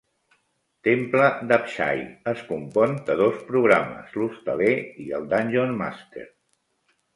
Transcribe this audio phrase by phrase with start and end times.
[0.87, 2.01] "Temple d'Apshai"
[2.31, 4.73] es compon de dos programes; l'hostaler
[5.07, 6.29] i el Dunjonmaster.